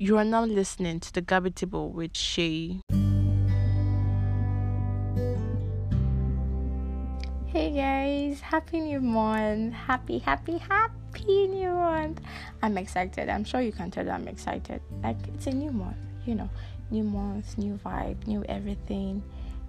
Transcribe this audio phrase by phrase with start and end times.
[0.00, 2.82] You are now listening to the Gabby Table with Shay.
[7.46, 9.74] Hey guys, happy new month!
[9.74, 12.20] Happy, happy, happy new month!
[12.62, 13.28] I'm excited.
[13.28, 14.80] I'm sure you can tell I'm excited.
[15.02, 15.96] Like it's a new month,
[16.26, 16.48] you know,
[16.92, 19.20] new month, new vibe, new everything.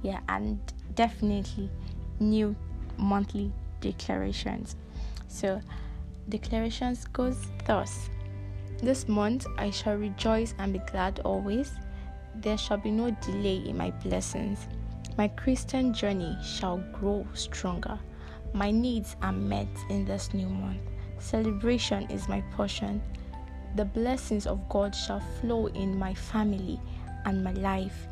[0.03, 0.59] Yeah, and
[0.93, 1.71] definitely
[2.19, 2.55] new
[2.99, 3.51] monthly
[3.81, 4.75] declarations.
[5.27, 5.59] So,
[6.29, 8.11] declarations goes thus.
[8.81, 11.71] This month I shall rejoice and be glad always.
[12.35, 14.67] There shall be no delay in my blessings.
[15.17, 17.99] My Christian journey shall grow stronger.
[18.53, 20.81] My needs are met in this new month.
[21.17, 23.01] Celebration is my portion.
[23.75, 26.79] The blessings of God shall flow in my family
[27.25, 28.07] and my life.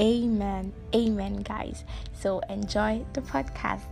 [0.00, 0.72] Amen.
[0.94, 1.84] Amen, guys.
[2.12, 3.82] So enjoy the podcast.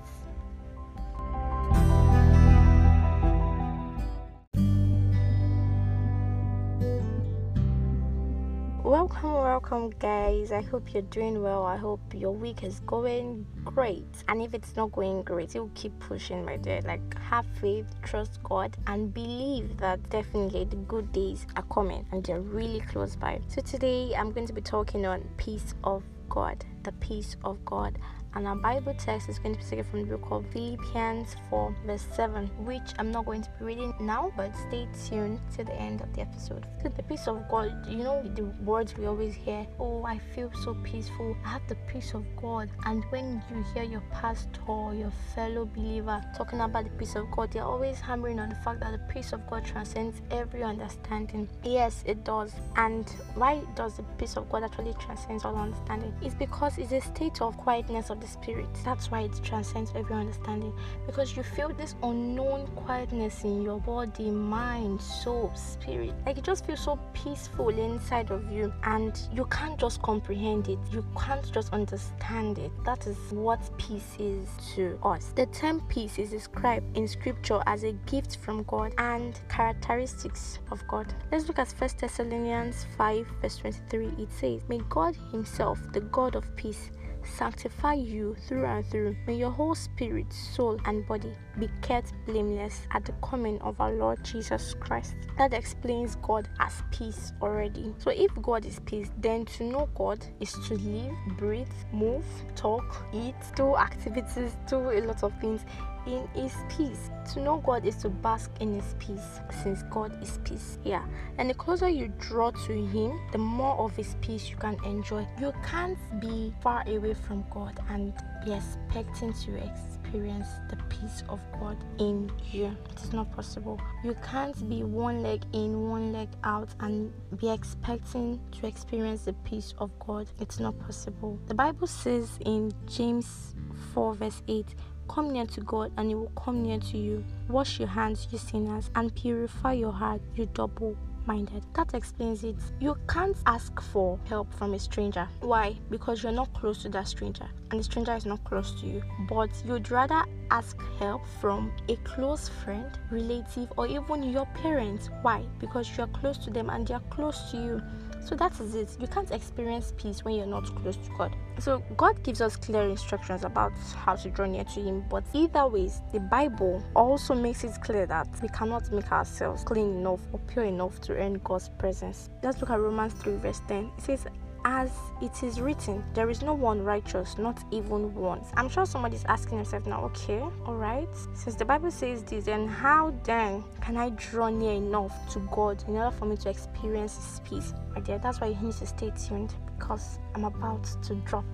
[9.71, 10.51] Welcome, guys.
[10.51, 11.63] I hope you're doing well.
[11.65, 14.05] I hope your week is going great.
[14.27, 16.81] And if it's not going great, you'll keep pushing, my dear.
[16.81, 22.25] Like, have faith, trust God, and believe that definitely the good days are coming and
[22.25, 23.41] they're really close by.
[23.47, 27.97] So, today I'm going to be talking on peace of God, the peace of God
[28.35, 31.77] and our Bible text is going to be taken from the book of Philippians 4,
[31.85, 35.75] verse 7, which I'm not going to be reading now, but stay tuned to the
[35.75, 36.67] end of the episode.
[36.83, 40.51] So, the peace of God, you know, the words we always hear, Oh, I feel
[40.63, 41.37] so peaceful.
[41.45, 42.71] I have the peace of God.
[42.87, 44.51] And when you hear your pastor,
[44.95, 48.81] your fellow believer talking about the peace of God, they're always hammering on the fact
[48.81, 51.49] that the peace of God transcends every understanding.
[51.65, 52.53] Yes, it does.
[52.77, 56.15] And why does the peace of God actually transcend all understanding?
[56.23, 58.69] It's because it's a state of quietness of the spirit.
[58.85, 60.73] That's why it transcends every understanding
[61.07, 66.13] because you feel this unknown quietness in your body, mind, soul, spirit.
[66.27, 70.79] Like it just feels so peaceful inside of you, and you can't just comprehend it,
[70.93, 72.71] you can't just understand it.
[72.85, 75.33] That is what peace is to us.
[75.35, 80.87] The term peace is described in scripture as a gift from God and characteristics of
[80.89, 81.13] God.
[81.33, 84.07] Let's look at 1 Thessalonians 5, verse 23.
[84.19, 86.91] It says, May God Himself, the God of peace,
[87.31, 89.17] sanctify you through and through.
[89.27, 93.93] May your whole spirit, soul, and body be kept blameless at the coming of our
[93.93, 95.15] Lord Jesus Christ.
[95.39, 97.95] That explains God as peace already.
[97.99, 102.25] So, if God is peace, then to know God is to live, breathe, move,
[102.55, 105.65] talk, eat, do activities, do a lot of things
[106.07, 107.11] in his peace.
[107.35, 110.79] To know God is to bask in his peace since God is peace.
[110.85, 111.05] Yeah.
[111.39, 115.27] And the closer you draw to him, the more of his peace you can enjoy.
[115.41, 118.13] You can't be far away from God and
[118.45, 122.77] be expecting to experience the peace of God in you.
[122.91, 123.81] It's not possible.
[124.03, 129.35] You can't be one leg in, one leg out and be expecting to experience the
[129.45, 130.29] peace of God.
[130.41, 131.39] It's not possible.
[131.47, 133.55] The Bible says in James
[133.95, 134.75] 4 verse 8
[135.11, 137.25] Come near to God, and He will come near to you.
[137.49, 140.97] Wash your hands, you sinners, and purify your heart, you double
[141.27, 141.65] minded.
[141.75, 142.55] That explains it.
[142.79, 145.27] You can't ask for help from a stranger.
[145.41, 145.77] Why?
[145.91, 149.03] Because you're not close to that stranger, and the stranger is not close to you.
[149.29, 150.23] But you'd rather
[150.53, 155.11] ask help from a close friend, relative, or even your parents.
[155.23, 155.45] Why?
[155.59, 157.83] Because you're close to them and they're close to you.
[158.25, 158.97] So that is it.
[159.01, 161.35] You can't experience peace when you're not close to God.
[161.59, 165.05] So God gives us clear instructions about how to draw near to Him.
[165.09, 169.99] But either ways, the Bible also makes it clear that we cannot make ourselves clean
[169.99, 172.31] enough or pure enough to earn God's presence.
[172.43, 173.91] Let's look at Romans 3 verse 10.
[173.99, 174.27] It says,
[174.65, 174.91] as
[175.23, 178.43] it is written, there is no one righteous, not even one.
[178.55, 181.09] I'm sure somebody's asking himself now, okay, all right.
[181.35, 185.83] Since the Bible says this, then how then can I draw near enough to God
[185.89, 187.75] in order for me to experience His peace?
[187.95, 191.45] My dear, that's why you need to stay tuned because I'm about to drop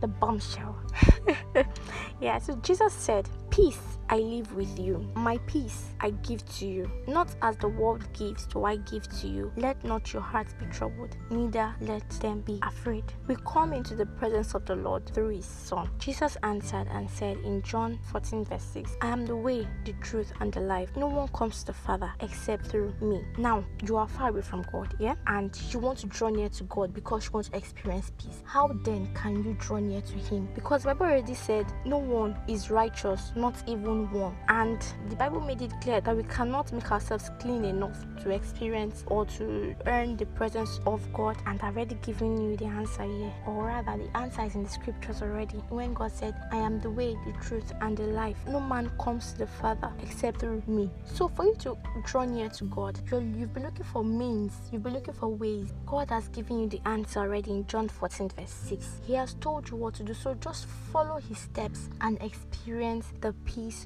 [0.00, 0.76] the bombshell.
[2.20, 6.90] yeah, so Jesus said, Peace I live with you, my peace I give to you.
[7.08, 9.52] Not as the world gives, do I give to you.
[9.56, 13.04] Let not your hearts be troubled, neither let them be afraid.
[13.26, 15.88] We come into the presence of the Lord through His Son.
[15.98, 20.32] Jesus answered and said in John 14, verse 6, I am the way, the truth,
[20.40, 20.94] and the life.
[20.96, 23.24] No one comes to the Father except through me.
[23.38, 25.14] Now, you are far away from God, yeah?
[25.26, 28.42] And you want to draw near to God because you want to experience peace.
[28.44, 30.48] How then can you draw near to Him?
[30.54, 34.36] Because the Bible already said, No one is righteous, not not even one.
[34.48, 39.04] And the Bible made it clear that we cannot make ourselves clean enough to experience
[39.06, 41.36] or to earn the presence of God.
[41.46, 44.70] And I've already given you the answer here, or rather, the answer is in the
[44.70, 45.58] scriptures already.
[45.68, 49.32] When God said, I am the way, the truth, and the life, no man comes
[49.32, 50.90] to the Father except through me.
[51.04, 54.94] So, for you to draw near to God, you've been looking for means, you've been
[54.94, 55.72] looking for ways.
[55.86, 59.00] God has given you the answer already in John 14, verse 6.
[59.04, 60.14] He has told you what to do.
[60.14, 63.85] So, just follow His steps and experience the peace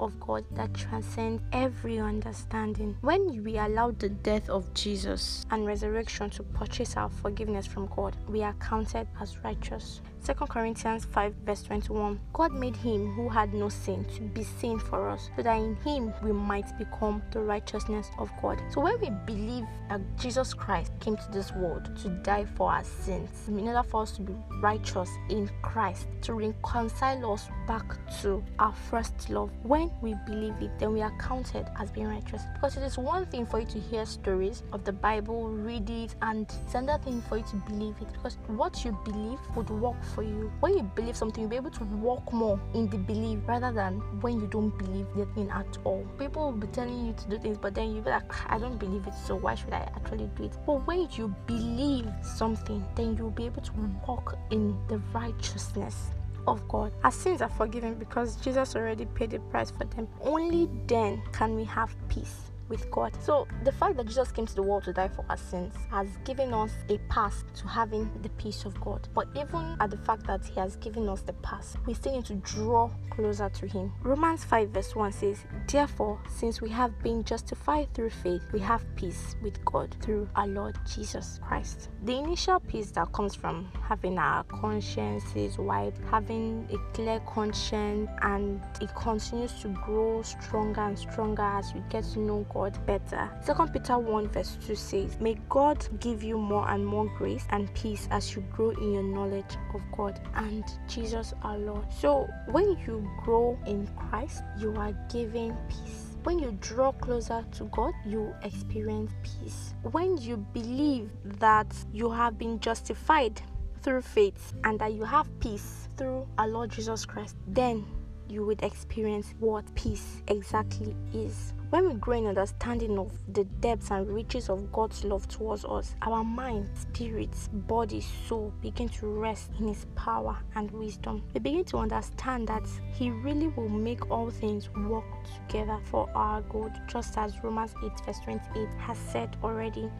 [0.00, 2.96] of God that transcends every understanding.
[3.00, 8.16] When we allow the death of Jesus and resurrection to purchase our forgiveness from God,
[8.28, 10.00] we are counted as righteous.
[10.26, 12.18] 2 Corinthians 5, verse 21.
[12.32, 15.76] God made him who had no sin to be sin for us, so that in
[15.76, 18.60] him we might become the righteousness of God.
[18.70, 22.82] So when we believe that Jesus Christ came to this world to die for our
[22.82, 27.84] sins, in order for us to be righteous in Christ, to reconcile us back
[28.22, 32.42] to our first love, when we believe it, then we are counted as being righteous.
[32.54, 36.14] Because it is one thing for you to hear stories of the Bible, read it,
[36.22, 38.12] and it's another thing for you to believe it.
[38.12, 40.52] Because what you believe would work for you.
[40.60, 44.00] When you believe something, you'll be able to walk more in the belief rather than
[44.20, 46.06] when you don't believe the thing at all.
[46.18, 48.78] People will be telling you to do things, but then you'll be like, I don't
[48.78, 50.52] believe it, so why should I actually do it?
[50.66, 53.72] But when you believe something, then you'll be able to
[54.06, 56.10] walk in the righteousness
[56.46, 56.92] of God.
[57.04, 60.08] Our sins are forgiven because Jesus already paid the price for them.
[60.20, 63.12] Only then can we have peace with God.
[63.22, 66.08] So the fact that Jesus came to the world to die for our sins has
[66.24, 69.08] given us a path to having the peace of God.
[69.14, 72.24] But even at the fact that He has given us the path, we still need
[72.26, 73.92] to draw closer to Him.
[74.02, 78.84] Romans 5 verse 1 says, Therefore, since we have been justified through faith, we have
[78.96, 81.90] peace with God through our Lord Jesus Christ.
[82.04, 88.60] The initial peace that comes from having our consciences wiped, having a clear conscience, and
[88.80, 93.28] it continues to grow stronger and stronger as we get to know God God better.
[93.44, 97.72] 2 Peter 1 verse 2 says, May God give you more and more grace and
[97.74, 101.84] peace as you grow in your knowledge of God and Jesus our Lord.
[101.92, 106.16] So when you grow in Christ, you are given peace.
[106.24, 109.74] When you draw closer to God, you experience peace.
[109.92, 113.38] When you believe that you have been justified
[113.82, 117.84] through faith and that you have peace through our Lord Jesus Christ, then
[118.30, 121.52] you would experience what peace exactly is.
[121.76, 125.94] When we grow in understanding of the depths and riches of God's love towards us,
[126.00, 131.22] our mind, spirit, body, soul begin to rest in His power and wisdom.
[131.34, 135.04] We begin to understand that He really will make all things work
[135.46, 139.90] together for our good, just as Romans 8, verse 28 has said already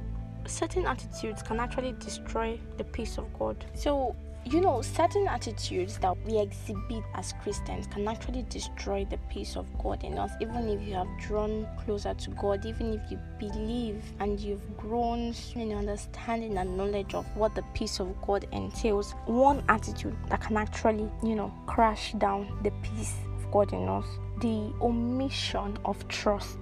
[0.47, 3.67] certain attitudes can actually destroy the peace of God.
[3.75, 9.57] So, you know, certain attitudes that we exhibit as Christians can actually destroy the peace
[9.57, 13.19] of God in us, even if you have drawn closer to God, even if you
[13.41, 19.13] believe and you've grown in understanding and knowledge of what the peace of God entails.
[19.27, 24.07] One attitude that can actually, you know, crash down the peace of God in us
[24.41, 26.59] the omission of trust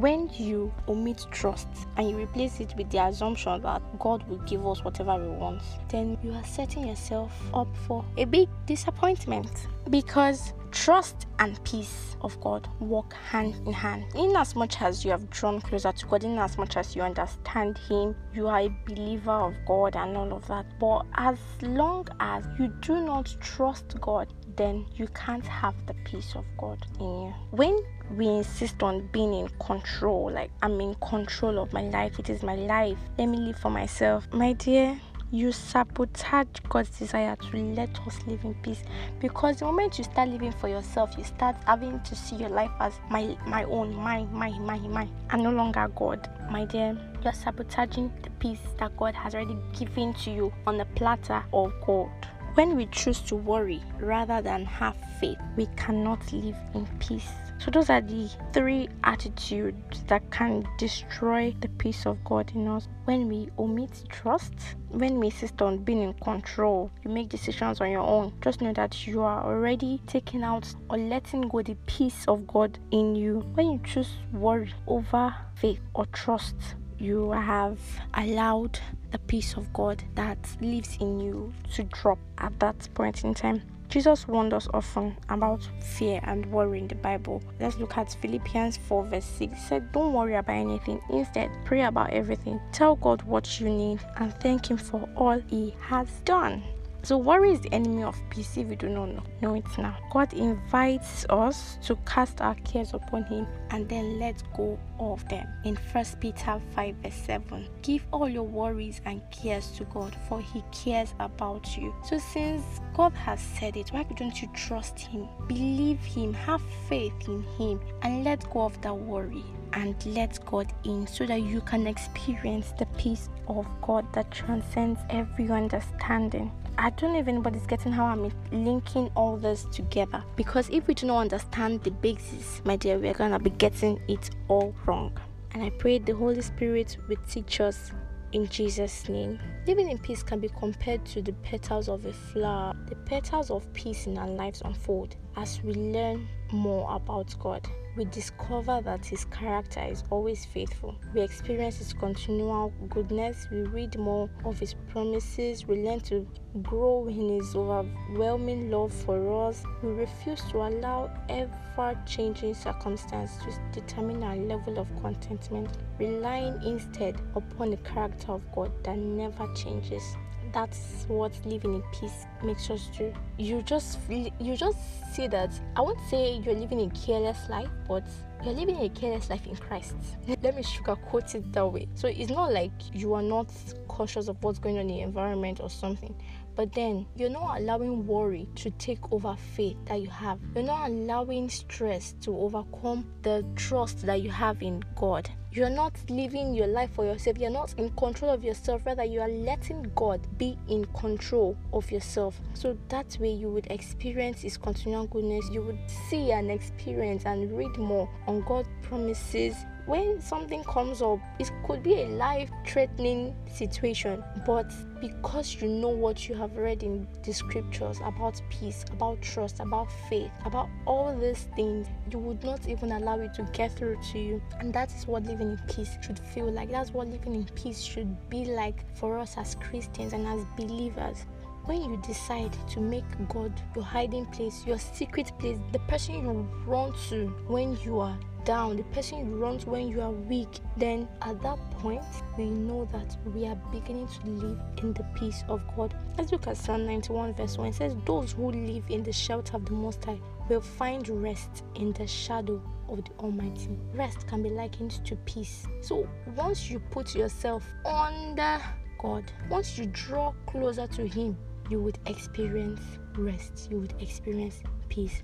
[0.00, 4.66] when you omit trust and you replace it with the assumption that God will give
[4.66, 10.52] us whatever we want, then you are setting yourself up for a big disappointment because
[10.70, 14.04] trust and peace of God walk hand in hand.
[14.14, 17.00] In as much as you have drawn closer to God, in as much as you
[17.00, 20.66] understand Him, you are a believer of God and all of that.
[20.78, 26.34] But as long as you do not trust God, then you can't have the peace
[26.34, 27.34] of God in you.
[27.52, 27.78] When
[28.10, 32.42] we insist on being in control, like I'm in control of my life, it is
[32.42, 34.98] my life, let me live for myself, my dear.
[35.32, 38.84] You sabotage God's desire to let us live in peace
[39.18, 42.70] because the moment you start living for yourself, you start having to see your life
[42.78, 46.30] as my my own, mine, mine, mine, mine, and no longer God.
[46.48, 50.84] My dear, you're sabotaging the peace that God has already given to you on the
[50.94, 52.25] platter of God.
[52.56, 57.28] When we choose to worry rather than have faith, we cannot live in peace.
[57.58, 62.88] So, those are the three attitudes that can destroy the peace of God in us.
[63.04, 64.54] When we omit trust,
[64.88, 68.32] when we insist on being in control, you make decisions on your own.
[68.40, 72.78] Just know that you are already taking out or letting go the peace of God
[72.90, 73.40] in you.
[73.52, 76.56] When you choose worry over faith or trust,
[76.98, 77.78] you have
[78.14, 78.78] allowed
[79.10, 83.62] the peace of God that lives in you to drop at that point in time.
[83.88, 87.42] Jesus warned us often about fear and worry in the Bible.
[87.60, 89.52] Let's look at Philippians 4, verse 6.
[89.52, 91.00] He said, Don't worry about anything.
[91.08, 92.60] Instead, pray about everything.
[92.72, 96.62] Tell God what you need and thank Him for all He has done.
[97.06, 99.22] So, worry is the enemy of peace if you do not know.
[99.40, 99.96] Know it now.
[100.10, 105.46] God invites us to cast our cares upon Him and then let go of them.
[105.64, 110.40] In 1 Peter 5, verse 7, give all your worries and cares to God, for
[110.40, 111.94] He cares about you.
[112.04, 115.28] So, since God has said it, why don't you trust Him?
[115.46, 120.72] Believe Him, have faith in Him, and let go of that worry and let God
[120.84, 126.50] in so that you can experience the peace of God that transcends every understanding.
[126.78, 130.94] I don't know if anybody's getting how I'm linking all this together because if we
[130.94, 135.16] do not understand the basis, my dear, we're gonna be getting it all wrong.
[135.52, 137.92] And I pray the Holy Spirit will teach us
[138.32, 139.38] in Jesus' name.
[139.66, 142.74] Living in peace can be compared to the petals of a flower.
[142.88, 148.04] The petals of peace in our lives unfold as we learn more about God we
[148.04, 150.94] discover that his character is always faithful.
[151.14, 156.26] We experience his continual goodness, we read more of his promises, we learn to
[156.62, 159.62] grow in his overwhelming love for us.
[159.82, 167.16] We refuse to allow ever changing circumstances to determine our level of contentment, relying instead
[167.34, 170.16] upon the character of God that never changes
[170.56, 173.12] that's what living in peace makes us do.
[173.36, 174.78] You just you just
[175.12, 178.04] see that i won't say you're living a careless life but
[178.42, 179.94] you're living a careless life in christ.
[180.42, 181.88] Let me sugarcoat it that way.
[181.94, 183.48] So it's not like you are not
[183.86, 186.14] cautious of what's going on in the environment or something
[186.56, 190.40] but then you're not allowing worry to take over faith that you have.
[190.54, 195.28] You're not allowing stress to overcome the trust that you have in God.
[195.52, 197.38] You're not living your life for yourself.
[197.38, 198.84] You're not in control of yourself.
[198.84, 202.38] Rather, you are letting God be in control of yourself.
[202.54, 205.48] So that way, you would experience His continual goodness.
[205.50, 205.78] You would
[206.10, 209.54] see and experience and read more on God's promises
[209.86, 215.88] when something comes up, it could be a life threatening situation, but because you know
[215.88, 221.16] what you have read in the scriptures about peace, about trust, about faith, about all
[221.16, 224.42] these things, you would not even allow it to get through to you.
[224.58, 226.70] And that is what living in peace should feel like.
[226.70, 231.26] That's what living in peace should be like for us as Christians and as believers
[231.66, 236.48] when you decide to make God your hiding place, your secret place, the person you
[236.64, 240.60] run to when you are down, the person you run to when you are weak,
[240.76, 242.04] then at that point
[242.38, 245.94] we know that we are beginning to live in the peace of God.
[246.16, 247.66] Let's look at Psalm 91, verse 1.
[247.66, 251.64] It says, Those who live in the shelter of the Most High will find rest
[251.74, 253.76] in the shadow of the Almighty.
[253.92, 255.66] Rest can be likened to peace.
[255.82, 258.60] So once you put yourself under
[258.98, 261.36] God, once you draw closer to Him,
[261.68, 262.80] you would experience
[263.16, 265.22] rest, you would experience peace.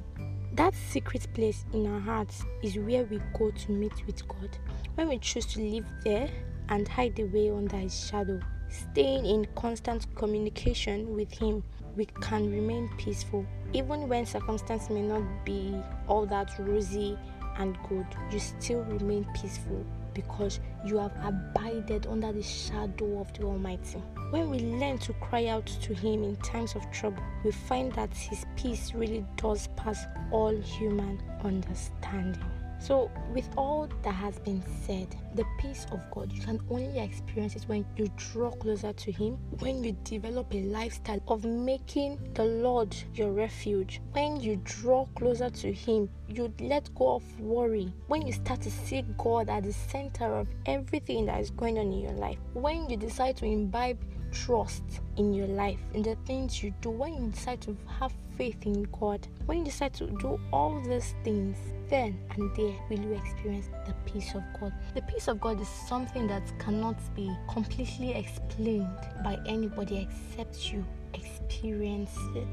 [0.54, 4.58] That secret place in our hearts is where we go to meet with God.
[4.96, 6.28] When we choose to live there
[6.68, 11.62] and hide away under His shadow, staying in constant communication with Him,
[11.96, 13.46] we can remain peaceful.
[13.72, 15.74] Even when circumstances may not be
[16.08, 17.16] all that rosy
[17.56, 23.44] and good, you still remain peaceful because you have abided under the shadow of the
[23.44, 24.02] Almighty.
[24.30, 28.14] When we learn to cry out to Him in times of trouble, we find that
[28.14, 32.51] His peace really does pass all human understanding.
[32.82, 37.54] So, with all that has been said, the peace of God, you can only experience
[37.54, 42.42] it when you draw closer to Him, when you develop a lifestyle of making the
[42.44, 48.26] Lord your refuge, when you draw closer to Him, you let go of worry, when
[48.26, 52.00] you start to see God at the center of everything that is going on in
[52.00, 54.82] your life, when you decide to imbibe trust
[55.18, 58.82] in your life, in the things you do, when you decide to have faith in
[58.98, 61.56] God, when you decide to do all these things,
[61.92, 64.72] then and there will you experience the peace of God.
[64.94, 68.88] The peace of God is something that cannot be completely explained
[69.22, 72.46] by anybody except you experience it.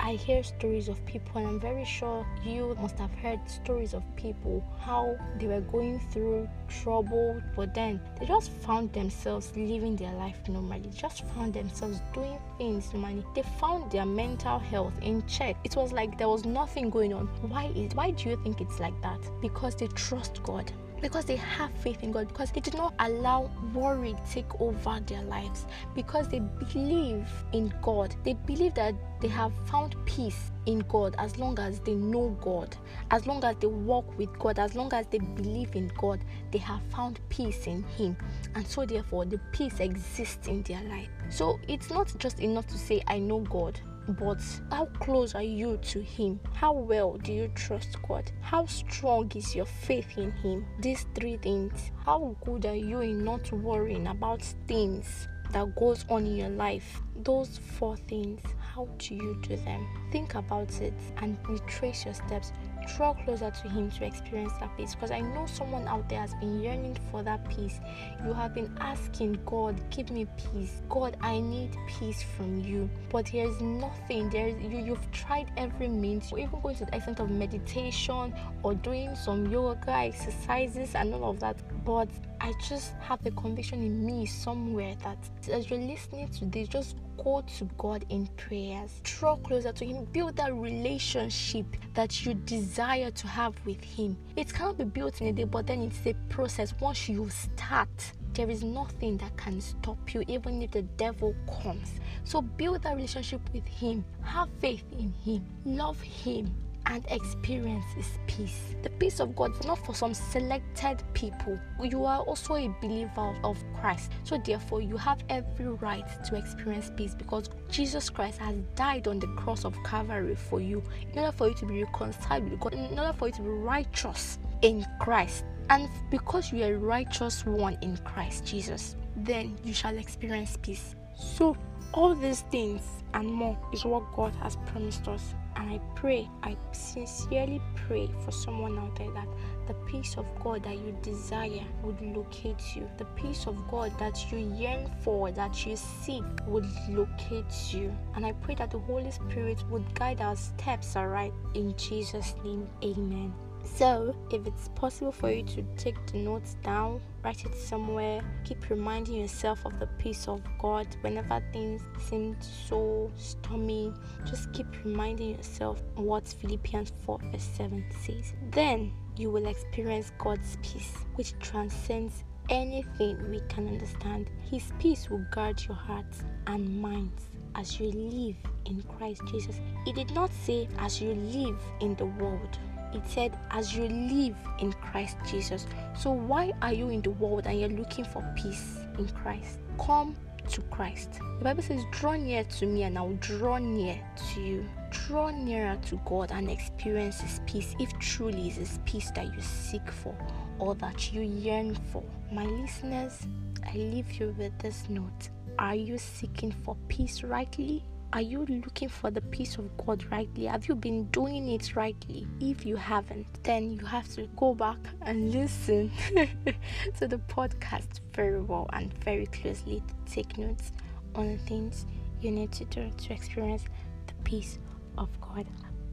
[0.00, 4.02] I hear stories of people, and I'm very sure you must have heard stories of
[4.16, 10.12] people how they were going through trouble, but then they just found themselves living their
[10.12, 13.24] life normally, just found themselves doing things normally.
[13.34, 15.56] They found their mental health in check.
[15.64, 17.26] It was like there was nothing going on.
[17.48, 19.20] Why is why do you think it's like that?
[19.40, 20.70] Because they trust God
[21.00, 25.22] because they have faith in God, because they did not allow worry take over their
[25.22, 28.14] lives, because they believe in God.
[28.24, 32.76] They believe that they have found peace in God as long as they know God,
[33.10, 36.58] as long as they walk with God, as long as they believe in God, they
[36.58, 38.16] have found peace in Him.
[38.54, 41.08] And so, therefore, the peace exists in their life.
[41.28, 45.78] So, it's not just enough to say, I know God but how close are you
[45.78, 46.40] to Him?
[46.54, 48.30] How well do you trust God?
[48.40, 50.66] How strong is your faith in Him?
[50.80, 51.90] These three things.
[52.04, 57.00] How good are you in not worrying about things that goes on in your life,
[57.22, 59.86] those four things, how do you do them?
[60.12, 62.52] Think about it and retrace your steps
[62.96, 64.94] draw closer to Him to experience that peace.
[64.94, 67.80] Because I know someone out there has been yearning for that peace.
[68.24, 70.82] You have been asking God, give me peace.
[70.88, 72.88] God, I need peace from you.
[73.10, 74.30] But there is nothing.
[74.30, 74.78] There is you.
[74.78, 76.30] You've tried every means.
[76.30, 81.30] You're even going to the extent of meditation or doing some yoga exercises and all
[81.30, 81.56] of that.
[81.84, 82.08] But
[82.46, 85.18] I just have the conviction in me somewhere that
[85.52, 90.04] as you're listening to this, just go to God in prayers, draw closer to Him,
[90.12, 94.16] build that relationship that you desire to have with Him.
[94.36, 96.72] It cannot be built in a day, but then it's a process.
[96.78, 97.88] Once you start,
[98.34, 101.94] there is nothing that can stop you, even if the devil comes.
[102.22, 106.54] So build that relationship with Him, have faith in Him, love Him,
[106.86, 108.74] and experience is peace.
[108.82, 111.58] The peace of God is not for some selected people.
[111.82, 114.12] You are also a believer of Christ.
[114.24, 119.18] So, therefore, you have every right to experience peace because Jesus Christ has died on
[119.18, 122.74] the cross of Calvary for you in order for you to be reconciled with God,
[122.74, 125.44] in order for you to be righteous in Christ.
[125.68, 130.94] And because you are a righteous one in Christ Jesus, then you shall experience peace.
[131.16, 131.56] So,
[131.92, 132.82] all these things
[133.14, 135.34] and more is what God has promised us.
[135.56, 139.28] And I pray, I sincerely pray for someone out there that
[139.66, 142.88] the peace of God that you desire would locate you.
[142.98, 147.96] The peace of God that you yearn for, that you seek, would locate you.
[148.14, 151.32] And I pray that the Holy Spirit would guide our steps, aright.
[151.54, 153.32] In Jesus' name, amen.
[153.74, 158.70] So, if it's possible for you to take the notes down, write it somewhere, keep
[158.70, 163.92] reminding yourself of the peace of God whenever things seem so stormy.
[164.24, 168.34] Just keep reminding yourself what Philippians 4 verse 7 says.
[168.50, 174.30] Then you will experience God's peace, which transcends anything we can understand.
[174.48, 179.60] His peace will guard your hearts and minds as you live in Christ Jesus.
[179.84, 182.58] He did not say as you live in the world
[182.92, 185.66] it said, as you live in Christ Jesus.
[185.96, 189.58] So, why are you in the world and you're looking for peace in Christ?
[189.78, 190.16] Come
[190.50, 191.20] to Christ.
[191.38, 193.98] The Bible says, Draw near to me, and I will draw near
[194.34, 194.66] to you.
[194.90, 199.40] Draw nearer to God and experience His peace if truly it's His peace that you
[199.40, 200.16] seek for
[200.58, 202.02] or that you yearn for.
[202.32, 203.26] My listeners,
[203.66, 207.84] I leave you with this note Are you seeking for peace rightly?
[208.12, 210.46] Are you looking for the peace of God rightly?
[210.46, 212.26] Have you been doing it rightly?
[212.40, 215.90] If you haven't, then you have to go back and listen
[216.98, 220.72] to the podcast very well and very closely to take notes
[221.14, 221.84] on the things
[222.20, 223.64] you need to do to experience
[224.06, 224.58] the peace
[224.96, 225.46] of God.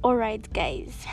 [0.03, 1.05] Alright, guys,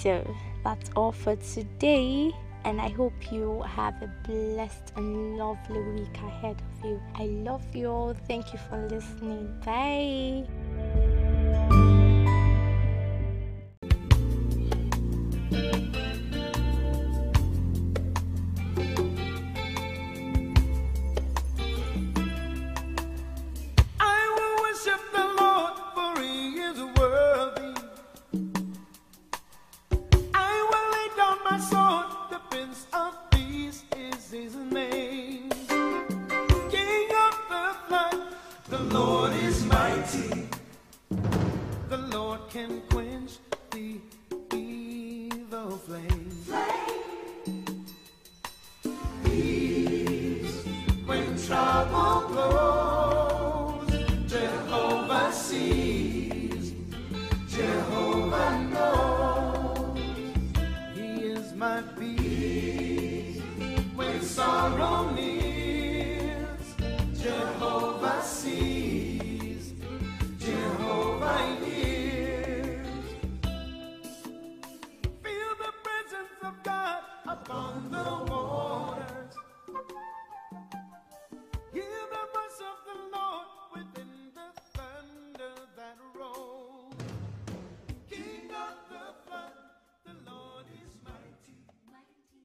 [0.00, 0.28] so
[0.64, 2.32] that's all for today
[2.66, 7.00] and I hope you have a blessed and lovely week ahead of you.
[7.14, 8.14] I love you all.
[8.26, 9.46] Thank you for listening.
[9.64, 10.48] Bye.
[58.38, 58.65] Oh.